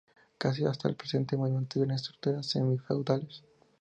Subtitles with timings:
[0.39, 3.43] Casi hasta el presente mantuvieron estructuras semi-feudales.